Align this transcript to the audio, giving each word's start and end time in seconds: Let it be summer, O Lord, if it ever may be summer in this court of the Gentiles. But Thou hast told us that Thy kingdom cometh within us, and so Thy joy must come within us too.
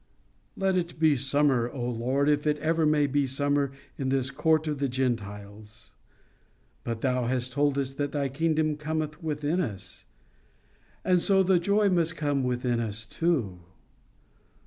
Let 0.57 0.77
it 0.77 0.97
be 0.99 1.15
summer, 1.15 1.69
O 1.69 1.87
Lord, 1.87 2.27
if 2.27 2.47
it 2.47 2.57
ever 2.57 2.87
may 2.87 3.05
be 3.05 3.27
summer 3.27 3.71
in 3.99 4.09
this 4.09 4.31
court 4.31 4.67
of 4.67 4.79
the 4.79 4.89
Gentiles. 4.89 5.93
But 6.83 7.01
Thou 7.01 7.25
hast 7.25 7.51
told 7.53 7.77
us 7.77 7.93
that 7.93 8.11
Thy 8.11 8.27
kingdom 8.27 8.77
cometh 8.77 9.21
within 9.21 9.59
us, 9.61 10.05
and 11.05 11.21
so 11.21 11.43
Thy 11.43 11.59
joy 11.59 11.87
must 11.89 12.17
come 12.17 12.43
within 12.43 12.79
us 12.79 13.05
too. 13.05 13.59